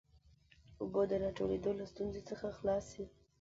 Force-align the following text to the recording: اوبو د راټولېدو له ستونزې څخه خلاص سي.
اوبو 0.81 1.01
د 1.11 1.13
راټولېدو 1.23 1.71
له 1.79 1.85
ستونزې 1.91 2.21
څخه 2.29 2.47
خلاص 2.57 2.83
سي. 2.91 3.03